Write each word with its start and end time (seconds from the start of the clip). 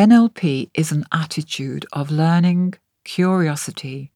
NLP 0.00 0.70
is 0.72 0.92
an 0.92 1.04
attitude 1.12 1.84
of 1.92 2.10
learning, 2.10 2.72
curiosity, 3.04 4.12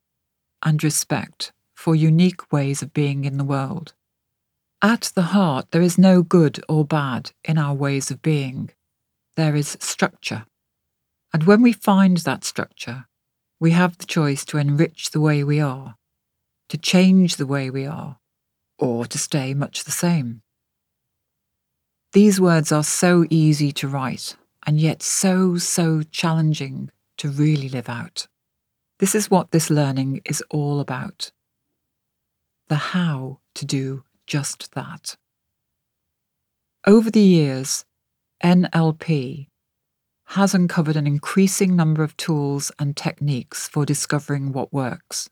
and 0.63 0.83
respect 0.83 1.53
for 1.75 1.95
unique 1.95 2.51
ways 2.51 2.81
of 2.81 2.95
being 2.95 3.27
in 3.27 3.37
the 3.37 3.45
world. 3.45 3.93
At 4.81 5.13
the 5.15 5.35
heart, 5.37 5.73
there 5.73 5.83
is 5.83 5.99
no 5.99 6.23
good 6.23 6.65
or 6.71 6.87
bad 6.87 7.33
in 7.45 7.59
our 7.59 7.75
ways 7.75 8.11
of 8.11 8.23
being. 8.23 8.71
There 9.37 9.55
is 9.55 9.77
structure. 9.79 10.47
And 11.35 11.45
when 11.45 11.61
we 11.61 11.75
find 11.75 12.17
that 12.17 12.45
structure, 12.45 13.05
we 13.61 13.73
have 13.73 13.99
the 13.99 14.07
choice 14.07 14.47
to 14.47 14.57
enrich 14.57 15.11
the 15.11 15.21
way 15.21 15.45
we 15.45 15.61
are, 15.61 15.97
to 16.71 16.79
change 16.79 17.37
the 17.37 17.47
way 17.47 17.69
we 17.69 17.85
are, 17.85 18.17
or 18.79 19.05
to 19.05 19.19
stay 19.19 19.53
much 19.53 19.85
the 19.85 19.91
same. 19.91 20.41
These 22.15 22.41
words 22.41 22.73
are 22.73 22.85
so 22.85 23.27
easy 23.29 23.71
to 23.73 23.87
write 23.87 24.35
and 24.67 24.81
yet 24.81 25.03
so, 25.03 25.57
so 25.57 26.03
challenging 26.03 26.91
to 27.19 27.29
really 27.29 27.69
live 27.69 27.89
out. 27.89 28.27
This 28.99 29.15
is 29.15 29.31
what 29.31 29.51
this 29.51 29.71
learning 29.71 30.21
is 30.25 30.43
all 30.51 30.81
about 30.81 31.31
the 32.69 32.77
how 32.77 33.39
to 33.55 33.67
do 33.67 34.05
just 34.27 34.73
that. 34.75 35.17
Over 36.87 37.11
the 37.11 37.21
years, 37.21 37.85
NLP 38.43 39.49
has 40.29 40.55
uncovered 40.55 40.97
an 40.97 41.07
increasing 41.07 41.77
number 41.77 42.03
of 42.03 42.17
tools 42.17 42.73
and 42.79 42.97
techniques 42.97 43.69
for 43.69 43.85
discovering 43.85 44.53
what 44.53 44.73
works. 44.73 45.29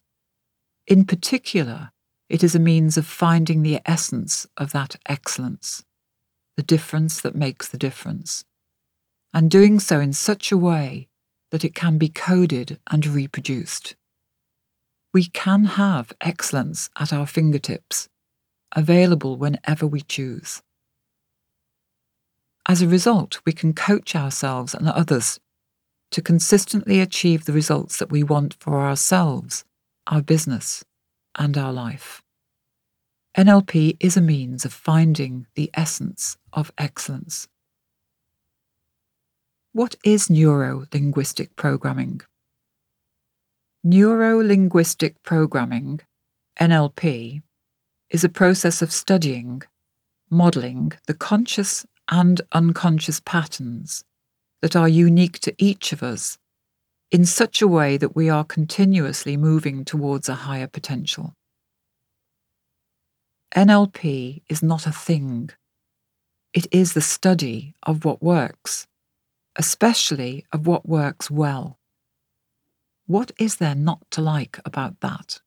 In 0.86 1.04
particular, 1.04 1.90
it 2.28 2.44
is 2.44 2.54
a 2.54 2.58
means 2.60 2.96
of 2.96 3.06
finding 3.06 3.62
the 3.62 3.80
essence 3.84 4.46
of 4.56 4.72
that 4.72 4.96
excellence, 5.06 5.84
the 6.56 6.62
difference 6.62 7.20
that 7.20 7.34
makes 7.34 7.68
the 7.68 7.78
difference, 7.78 8.44
and 9.34 9.50
doing 9.50 9.80
so 9.80 10.00
in 10.00 10.12
such 10.12 10.52
a 10.52 10.58
way 10.58 11.08
that 11.50 11.64
it 11.64 11.74
can 11.74 11.98
be 11.98 12.08
coded 12.08 12.78
and 12.90 13.06
reproduced. 13.06 13.94
We 15.12 15.24
can 15.24 15.64
have 15.64 16.12
excellence 16.20 16.90
at 16.98 17.12
our 17.12 17.26
fingertips, 17.26 18.08
available 18.74 19.36
whenever 19.36 19.86
we 19.86 20.00
choose. 20.00 20.62
As 22.66 22.80
a 22.80 22.88
result, 22.88 23.40
we 23.44 23.52
can 23.52 23.74
coach 23.74 24.14
ourselves 24.14 24.74
and 24.74 24.88
others 24.88 25.40
to 26.12 26.22
consistently 26.22 27.00
achieve 27.00 27.44
the 27.44 27.52
results 27.52 27.98
that 27.98 28.10
we 28.10 28.22
want 28.22 28.54
for 28.60 28.80
ourselves, 28.80 29.64
our 30.06 30.22
business, 30.22 30.84
and 31.34 31.58
our 31.58 31.72
life. 31.72 32.22
NLP 33.36 33.96
is 33.98 34.16
a 34.16 34.20
means 34.20 34.64
of 34.64 34.72
finding 34.72 35.46
the 35.54 35.70
essence 35.74 36.36
of 36.52 36.70
excellence. 36.76 37.48
What 39.74 39.94
is 40.04 40.28
neuro 40.28 40.84
linguistic 40.92 41.56
programming? 41.56 42.20
Neuro 43.82 44.42
linguistic 44.42 45.22
programming, 45.22 46.00
NLP, 46.60 47.40
is 48.10 48.22
a 48.22 48.28
process 48.28 48.82
of 48.82 48.92
studying, 48.92 49.62
modelling 50.28 50.92
the 51.06 51.14
conscious 51.14 51.86
and 52.10 52.42
unconscious 52.52 53.20
patterns 53.24 54.04
that 54.60 54.76
are 54.76 54.88
unique 54.88 55.38
to 55.38 55.54
each 55.56 55.94
of 55.94 56.02
us 56.02 56.36
in 57.10 57.24
such 57.24 57.62
a 57.62 57.68
way 57.68 57.96
that 57.96 58.14
we 58.14 58.28
are 58.28 58.44
continuously 58.44 59.38
moving 59.38 59.86
towards 59.86 60.28
a 60.28 60.34
higher 60.34 60.66
potential. 60.66 61.32
NLP 63.56 64.42
is 64.50 64.62
not 64.62 64.86
a 64.86 64.92
thing, 64.92 65.48
it 66.52 66.66
is 66.70 66.92
the 66.92 67.00
study 67.00 67.74
of 67.84 68.04
what 68.04 68.22
works, 68.22 68.86
especially 69.56 70.44
of 70.52 70.66
what 70.66 70.88
works 70.88 71.30
well. 71.30 71.78
What 73.06 73.32
is 73.38 73.56
there 73.56 73.74
not 73.74 74.02
to 74.12 74.20
like 74.20 74.58
about 74.64 75.00
that? 75.00 75.40